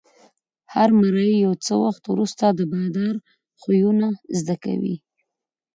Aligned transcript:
هر 0.73 0.89
مریی 0.99 1.35
یو 1.45 1.53
څه 1.65 1.73
وخت 1.83 2.03
وروسته 2.07 2.45
د 2.51 2.61
بادار 2.71 3.15
خویونه 3.59 4.07
زده 4.39 4.55
کوي. 4.63 4.95